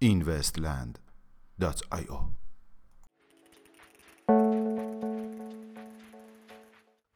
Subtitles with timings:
[0.00, 2.18] investland.io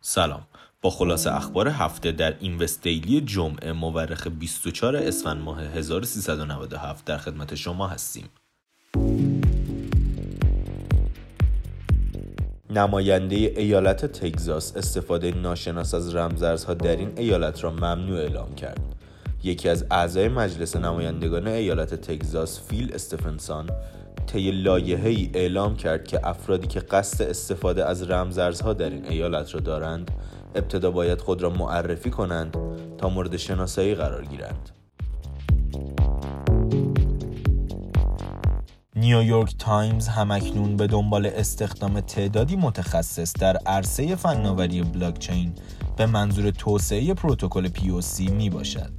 [0.00, 0.46] سلام.
[0.82, 7.54] با خلاصه اخبار هفته در اینوست دیلی جمعه مورخ 24 اسفند ماه 1397 در خدمت
[7.54, 8.28] شما هستیم.
[12.70, 18.80] نماینده ایالت تگزاس استفاده ناشناس از رمزارزها در این ایالت را ممنوع اعلام کرد.
[19.44, 23.70] یکی از اعضای مجلس نمایندگان ایالت تگزاس فیل استفنسون
[24.26, 29.60] طی لایحه‌ای اعلام کرد که افرادی که قصد استفاده از رمزارزها در این ایالت را
[29.60, 30.10] دارند
[30.54, 32.56] ابتدا باید خود را معرفی کنند
[32.98, 34.79] تا مورد شناسایی قرار گیرند.
[39.00, 45.54] نیویورک تایمز هم‌اکنون به دنبال استخدام تعدادی متخصص در عرصه فناوری بلاکچین
[45.96, 48.90] به منظور توسعه پروتکل POC می باشد.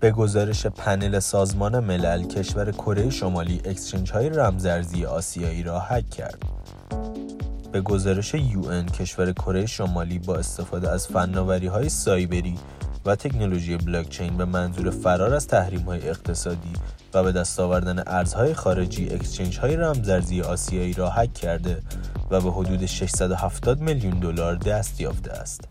[0.00, 6.42] به گزارش پنل سازمان ملل کشور کره شمالی اکسچنج های رمزارزی آسیایی را حک کرد.
[7.72, 12.58] به گزارش UN کشور کره شمالی با استفاده از فناوری های سایبری
[13.06, 16.72] و تکنولوژی بلاکچین به منظور فرار از تحریم های اقتصادی
[17.14, 21.82] و به دست آوردن ارزهای خارجی اکسچنج های رمزارزی آسیایی را حک کرده
[22.30, 25.68] و به حدود 670 میلیون دلار دست یافته است.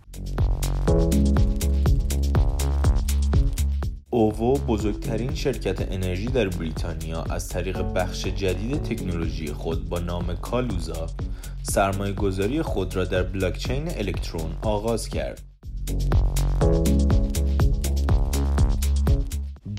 [4.10, 11.08] اوو بزرگترین شرکت انرژی در بریتانیا از طریق بخش جدید تکنولوژی خود با نام کالوزا
[11.64, 15.42] سرمایه گذاری خود را در بلاکچین الکترون آغاز کرد.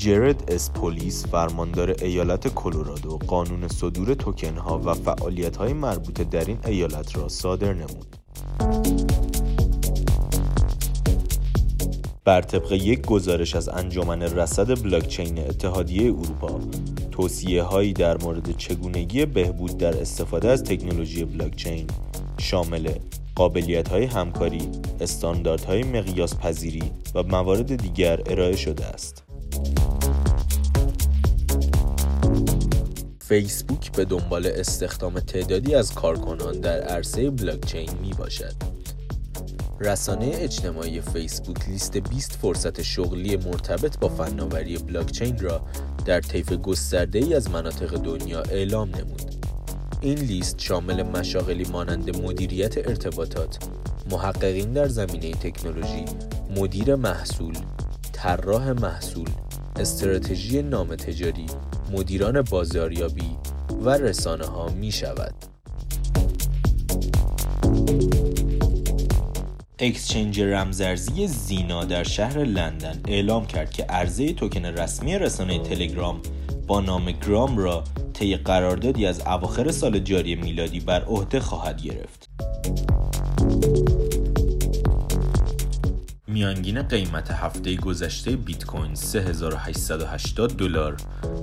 [0.03, 6.59] جرد اسپولیس فرماندار ایالت کلرادو قانون صدور توکن ها و فعالیت های مربوطه در این
[6.67, 8.17] ایالت را صادر نمود.
[12.25, 16.61] بر طبق یک گزارش از انجمن رصد بلاکچین اتحادیه اروپا
[17.11, 21.87] توصیه هایی در مورد چگونگی بهبود در استفاده از تکنولوژی بلاکچین
[22.39, 22.89] شامل
[23.35, 24.69] قابلیت های همکاری،
[25.01, 26.83] استانداردهای مقیاس پذیری
[27.15, 29.32] و موارد دیگر ارائه شده است.
[33.33, 38.53] فیسبوک به دنبال استخدام تعدادی از کارکنان در عرصه بلاکچین می باشد.
[39.81, 45.67] رسانه اجتماعی فیسبوک لیست 20 فرصت شغلی مرتبط با فناوری بلاکچین را
[46.05, 49.47] در طیف گسترده ای از مناطق دنیا اعلام نمود.
[50.01, 53.59] این لیست شامل مشاغلی مانند مدیریت ارتباطات،
[54.11, 56.05] محققین در زمینه تکنولوژی،
[56.57, 57.55] مدیر محصول،
[58.13, 59.29] طراح محصول،
[59.77, 61.47] استراتژی نام تجاری،
[61.93, 63.37] مدیران بازاریابی
[63.85, 65.35] و رسانه ها می شود.
[69.79, 76.21] اکسچنج رمزارزی زینا در شهر لندن اعلام کرد که عرضه توکن رسمی رسانه تلگرام
[76.67, 82.29] با نام گرام را طی قراردادی از اواخر سال جاری میلادی بر عهده خواهد گرفت.
[86.43, 90.97] میانگین قیمت هفته گذشته بیت کوین 3880 دلار،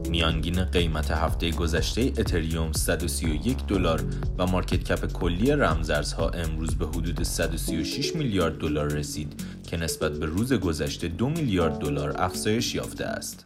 [0.10, 4.04] میانگین قیمت هفته گذشته اتریوم 131 دلار
[4.38, 10.26] و مارکت کپ کلی رمزارزها امروز به حدود 136 میلیارد دلار رسید که نسبت به
[10.26, 13.46] روز گذشته 2 میلیارد دلار افزایش یافته است.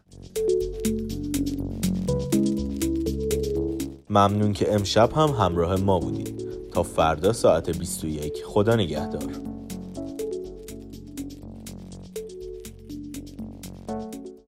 [4.09, 6.43] ممنون که امشب هم همراه ما بودید.
[6.73, 9.52] تا فردا ساعت 21 خدا نگهدار.